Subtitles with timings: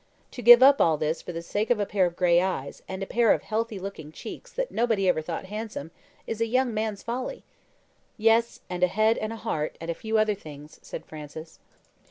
[0.31, 3.03] To give up all this for the sake of a pair of grey eyes, and
[3.03, 5.91] a pair of healthy looking cheeks that nobody ever even thought handsome,
[6.25, 7.43] is a young man's folly."
[8.17, 11.59] "Yes, and a head and a heart, and a few other things," said Francis.